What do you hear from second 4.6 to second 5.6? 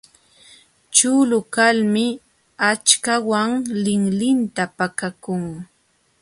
pakakun.